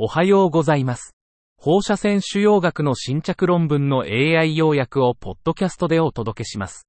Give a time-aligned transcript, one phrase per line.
[0.00, 1.16] おはようございます。
[1.56, 6.86] 放射線腫瘍学の新着論文の AI 要約をポッドキャストでお届けします。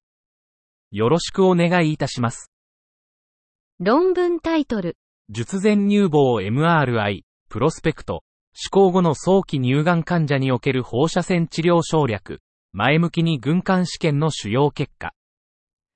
[0.91, 2.51] よろしくお願いいたします。
[3.79, 4.95] 論文タイトル、
[5.27, 8.21] 術前乳房 MRI、プロスペクト、
[8.53, 12.41] 施行後の早期乳がん患者における放射線治療省略、
[12.73, 15.13] 前向きに軍艦試験の主要結果。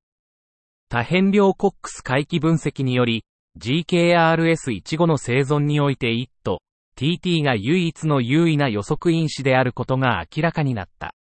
[0.90, 3.24] 多変量コックス回帰分析により、
[3.58, 6.58] GKRS1 後の生存において IT、
[6.98, 11.14] TT が唯一の優位な予測因子であることが明らかになった。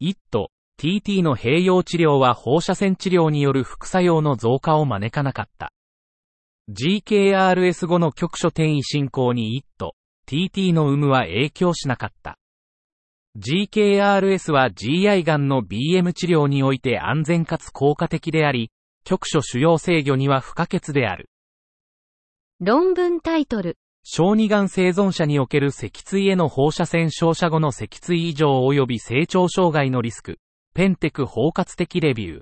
[0.00, 0.48] IT、
[0.80, 5.74] TT の併用治療は放射線治療による副作用の増加を招かなかった。
[6.70, 9.92] GKRS 後の局所転移進行に IT、
[10.26, 12.38] TT の有無は影響しなかった。
[13.36, 18.70] GKRS は GI がんの BM 治療において安全かつ効果的であり、
[19.04, 21.28] 局所主要制御には不可欠である。
[22.58, 30.38] 論文タイトル、小児がん生存者における脊椎への放射線照射後の脊椎異常及び成長障害のリスク、
[30.72, 32.40] ペンテク包括的レビュー。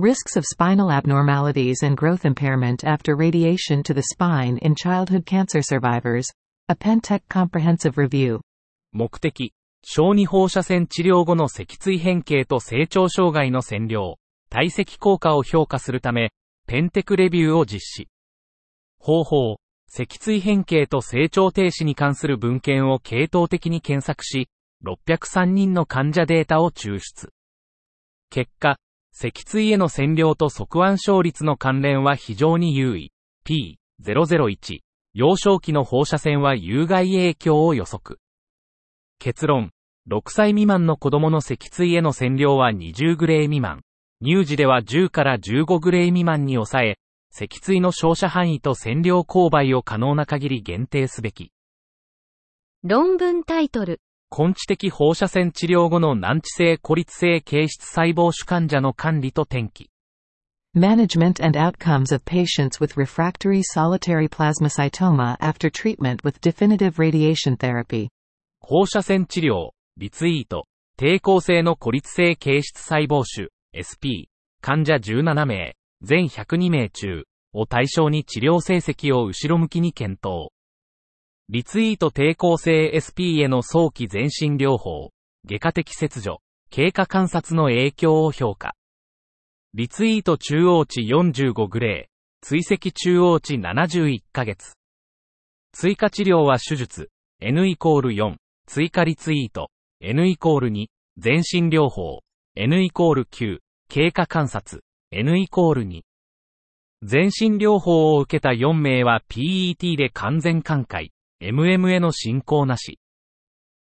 [0.00, 5.62] Risks of spinal abnormalities and growth impairment after radiation to the spine in childhood cancer
[5.62, 6.26] survivors.
[6.68, 8.40] A Pentec comprehensive review.
[8.92, 14.16] 目的、小児放射線治療後の脊椎変形と成長障害の占領、
[14.50, 16.32] 体積効果を評価するため、
[16.66, 18.08] ペンテクレビューを実施。
[18.98, 24.48] 方法、脊椎変形と成長停止に関する文献を系統的に検索し、
[24.84, 27.32] 603人の患者データを抽出。
[28.30, 28.78] 結果、
[29.12, 33.12] 脊椎への占領と側腕症率の関連は非常に優位。
[33.44, 34.80] P001。
[35.14, 38.20] 幼少期の放射線は有害影響を予測。
[39.18, 39.70] 結論。
[40.08, 43.82] 6歳未満の子供の脊椎への占領は20グレー未満。
[44.24, 46.98] 乳児では10から15グレー未満に抑え、
[47.30, 51.52] 脊椎の照射範囲と占領勾配を可能な限り限定すべき。
[52.84, 54.00] 論文タイトル、
[54.30, 59.90] 根治的放射線治療後の難治性孤立性形質細胞腫患者の管理と転機。
[60.74, 68.08] Management and outcomes of patients with refractory solitary plasmacytoma after treatment with definitive radiation therapy.
[68.60, 70.66] 放射線治療、リツイート、
[70.98, 74.28] 抵抗性の孤立性形質細胞腫、SP、
[74.60, 80.50] 患者17名、全102名中、を対象に治療成績を後ろ向きに検討。
[81.50, 85.12] リツイート抵抗性 SP への早期全身療法、
[85.46, 88.74] 外科的切除、経過観察の影響を評価。
[89.72, 94.74] リツイート中央値45グレー、追跡中央値71ヶ月。
[95.72, 97.08] 追加治療は手術、
[97.40, 98.36] N イコール4、
[98.66, 99.70] 追加リツイート、
[100.02, 102.20] N イコール2、全身療法、
[102.56, 104.82] N イコール9、経過観察、
[105.12, 106.02] N イコール2。
[107.04, 112.98] 全身療法を受けた4名は PET で完全寛解、MM への進行なし。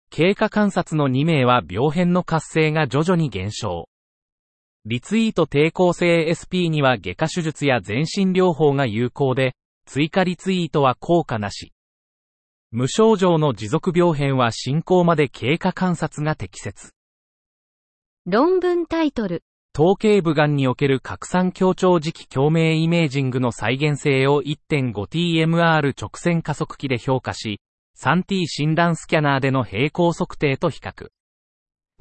[0.09, 3.87] 経過観察の2名は病変の活性が徐々に減少。
[4.85, 9.55] リツイート抵抗性 SP には外科手術や全身療法が有効で、
[9.85, 11.71] 追加リツイートは効果なし。
[12.71, 16.93] 無症状の持続病変は進行まで経過観察が適切。
[18.25, 27.61] 論文タイトル、頭頸部がんにおける拡散強調磁気共鳴イメージングの再現性を 1.5TMR 直線加速器で評価し、
[27.97, 31.07] 3T 診断スキャナーでの平行測定と比較。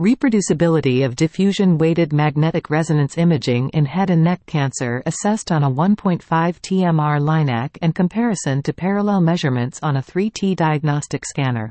[0.01, 6.19] Reproducibility of diffusion-weighted magnetic resonance imaging in head and neck cancer assessed on a 1.5
[6.63, 11.71] TMR LINAC and comparison to parallel measurements on a 3T diagnostic scanner.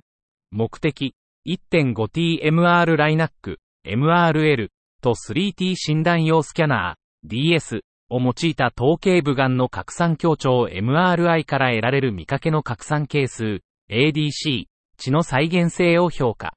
[0.51, 1.13] 目的、
[1.45, 4.69] 1.5TMR ライナック、MRL
[4.99, 14.65] と 3T 診断用スキャナー、DS を用いた頭頸部がんの拡散強調 MRI から得られる見かけの拡散係数、ADC、
[14.97, 16.55] 血の再現性を評価。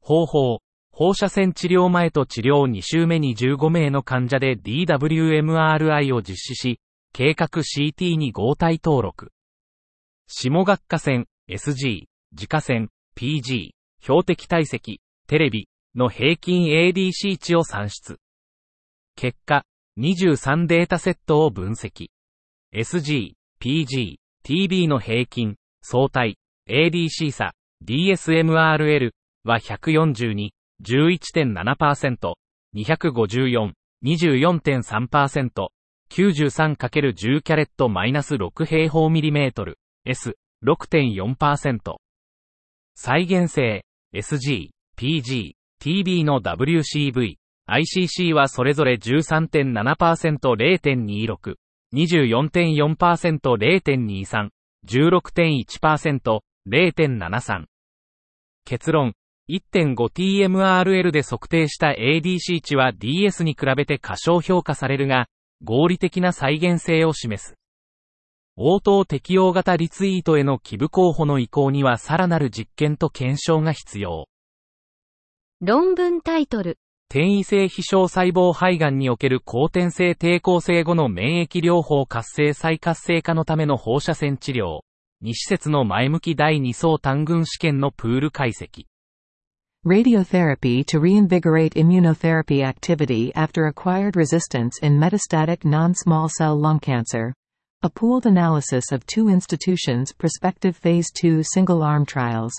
[0.00, 0.60] 方法、
[0.92, 6.80] 放射線治療前と治療2週目に15名の患者で DWMRI を実施し、
[7.12, 9.32] 計画 CT に合体登録。
[10.26, 13.70] 下学科線、SG、自家線、PG、
[14.00, 18.18] 標的体積、テレビの平均 ADC 値を算出。
[19.16, 19.64] 結果、
[19.98, 22.08] 23データセットを分析。
[22.74, 26.36] SG、PG、TB の平均、相対、
[26.68, 27.52] ADC 差、
[27.84, 29.10] DSMRL
[29.44, 30.50] は142、
[30.82, 32.34] 11.7%、
[32.74, 33.72] 254、
[34.04, 35.68] 24.3%、
[36.10, 41.96] 93×10 キャレットマイナス6平方ミリメートル、S、6.4%。
[42.94, 43.84] 再現性、
[44.14, 45.52] SG、PG、
[45.82, 47.36] TB の WCV、
[47.68, 51.54] ICC はそれぞれ13.7%、0.26、
[51.94, 54.48] 24.4%、0.23、
[54.86, 57.64] 16.1%、0.73。
[58.64, 59.14] 結論、
[59.50, 65.26] 1.5TMRL で測定した ADC 値は DS に比べて過小評価されるが、
[65.64, 67.54] 合理的な再現性を示す。
[68.56, 74.29] 応答適用型リツイートへの寄付候補の移行にはさらなる実験と検証が必要。
[75.62, 76.78] 論文タイトル。
[77.10, 84.80] 転移性非小細胞肺がんにおける後天性抵抗性後の免疫療法活性再活性化のための放射線治療。
[85.22, 88.86] 2施設の前向き第2層単群試験のプール解析。
[89.84, 97.34] Radiotherapy to reinvigorate immunotherapy activity after acquired resistance in metastatic non-small cell lung cancer.
[97.82, 102.52] A pooled analysis of two institutions' prospective phase 2 single-arm trials.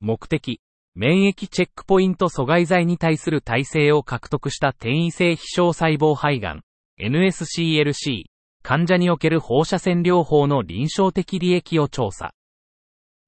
[0.00, 0.60] 目的、
[1.00, 6.62] 免疫チェックポイント阻害剤に対する耐性を獲得した転移性非小細胞肺がん、
[7.00, 8.24] NSCLC、
[8.64, 12.32] 患者における放射線療法の臨床的利益を調査。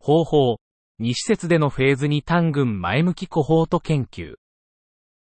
[0.01, 0.57] 方法、
[1.01, 4.35] 2施設でのフェーズに単群前向きコホート研究。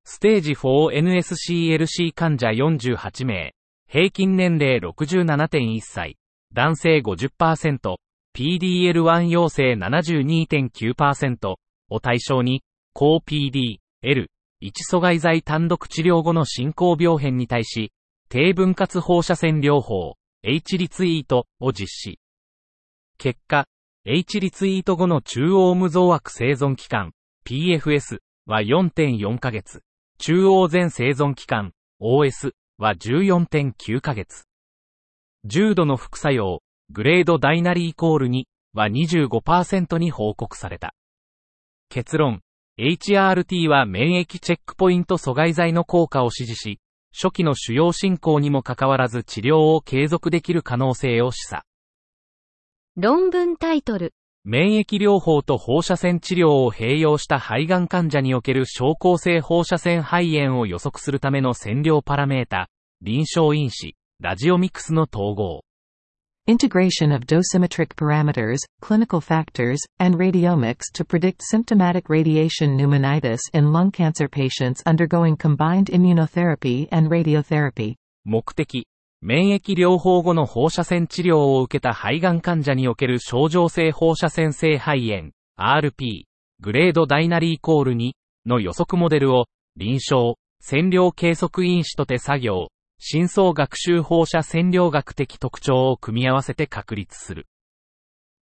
[0.03, 3.53] ステージ 4NSCLC 患者48名、
[3.89, 6.17] 平均年齢67.1歳、
[6.51, 7.95] 男性50%、
[8.35, 11.55] PDL1 陽性72.9%
[11.89, 12.63] を対象に、
[12.93, 14.29] 高 PD、L、
[14.61, 17.91] 1阻害剤単独治療後の進行病変に対し、
[18.29, 22.19] 低分割放射線療法、H リツイートを実施。
[23.17, 23.67] 結果、
[24.05, 27.13] H リツイート後の中央無増悪生存期間、
[27.45, 29.81] PFS は4.4ヶ月。
[30.17, 34.45] 中央全生存期間、OS は14.9ヶ月。
[35.45, 38.43] 重度の副作用、グレードダイナリーイコール2
[38.73, 40.93] は25%に報告された。
[41.93, 42.41] 結論、
[42.79, 46.79] HRT は免疫チェックポイント阻害剤の効果を支持し、
[47.15, 51.61] 初期の主要進行にもかかわらず治療を継続できる可能性を示唆。
[52.95, 54.15] 論文タイトル。
[54.43, 62.71] 免疫療法と放射線治療を併用した肺がん患者における症候性放射線肺炎を予測するための線量パラメータ、
[63.03, 65.61] 臨床因子、ラジオミクスの統合。
[66.45, 74.27] Integration of dosimetric parameters, clinical factors, and radiomics to predict symptomatic radiation pneumonitis in lung cancer
[74.27, 77.95] patients undergoing combined immunotherapy and radiotherapy.
[78.25, 78.85] 目的、
[79.21, 86.23] 免疫療法後の放射線治療を受けた肺がん患者における症状性放射線性肺炎、RP、
[86.59, 88.11] グレードダイナリーイコール2
[88.45, 89.45] の予測モデルを、
[89.77, 92.67] 臨床、線量計測因子と手作業、
[93.05, 97.47] 深層学習放射線量学的特徴を組み合わせて確立する。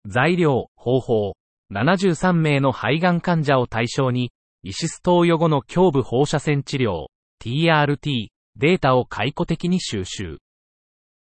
[0.06, 1.32] 材料、方法、
[1.72, 4.30] 73名の肺がん患者を対象に、
[4.62, 7.06] イシス投与後の胸部放射線治療、
[7.42, 10.38] TRT、データを解雇的に収集。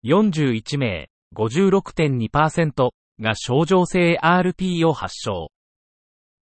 [0.06, 5.50] 41名、56.2%が症状性 RP を発症。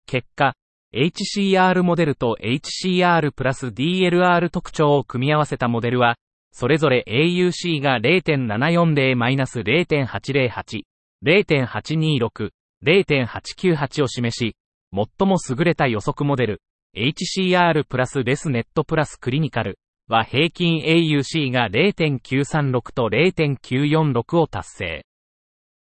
[0.06, 0.54] 結果、
[0.94, 6.14] HCR モデルと HCR プラス DLR 特徴を組み合わせたモデルは、
[6.58, 10.84] それぞれ AUC が0.740-0.808、
[11.22, 12.50] 0.826、
[12.82, 14.56] 0.898を示し、
[14.90, 16.62] 最も優れた予測モデル、
[16.96, 25.04] HCR プラスレスネットプラスクリニカルは平均 AUC が0.936と0.946を達成。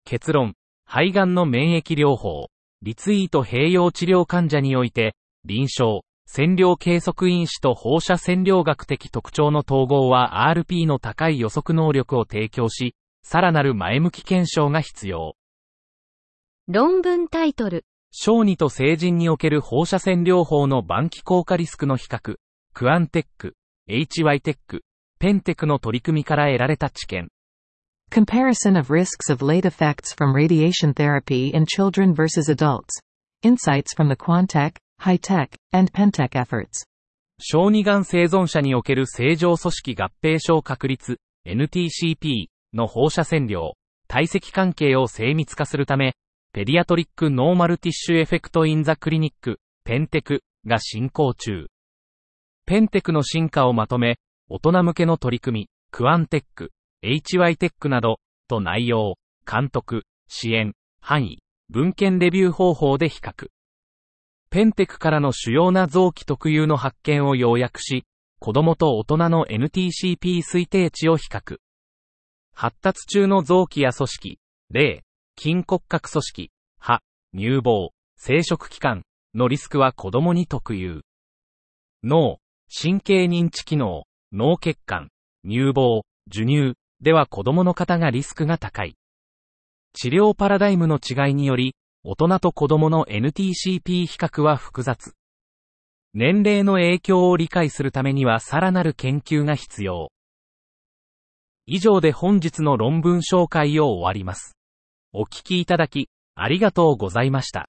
[0.05, 2.49] 結論、肺がんの免疫療法、
[2.83, 6.01] リツイート併用治療患者において、臨床、
[6.31, 15.37] 線量計測因子と放射線量学的特徴の統合は RP の高い予測能力を提供し、さらなる前向き検証が必要。
[16.69, 17.87] 論文タイトル。
[18.11, 22.37] 小児と成人における放射線療法の晩期効果リスクの比較、
[22.75, 23.55] クアンテック、
[23.89, 24.83] HY テック、
[25.19, 27.29] ペンテクの取り組みから得られた知見。
[28.11, 33.01] Comparison of risks of late effects from radiation therapy in children versus adults.
[33.43, 36.87] Insights from the Quantech, High-Tech, and Pentech efforts.
[37.41, 43.75] 小児がん生存者における正常組織合併症確率、NTCP の放射線量、
[44.09, 46.15] 体積関係を精密化するため、
[46.53, 51.69] Pediatric Normal Tissue Effects in the Clinic、 PENTEC が進行中。
[52.67, 56.73] PENTEC の進化をまとめ、大人向けの取り組み、 QUANTEC、
[57.05, 59.15] HY テックなど、と内容、
[59.51, 61.39] 監督、支援、範囲、
[61.71, 63.49] 文献レビュー方法で比較。
[64.51, 68.05] PENTEC からの主要な臓器特有の発見を要約し、
[68.41, 71.59] 子供と大人の NTCP 推定値を比較。
[72.55, 74.39] 発達中の臓器や組織、
[74.71, 75.05] 例、
[75.39, 76.51] 筋骨格組織、
[76.81, 77.01] 歯、
[77.37, 79.03] 乳房、生殖器官
[79.35, 81.03] のリスクは子供に特有。
[82.03, 82.39] 脳、
[82.75, 85.11] 神経認知機能、脳血管、
[85.45, 88.97] 乳房、授乳では子供の方がリスクが高い。
[89.93, 91.75] 治療パラダイムの違いにより、
[92.05, 95.15] 大人と子供の NTCP 比較は複雑。
[96.15, 100.11] 年齢の影響を理解するためにはさらなる研究が必要。
[101.67, 104.57] 以上で本日の論文紹介を終わります。
[105.13, 107.69] お聞きいただき、ありがとうございました。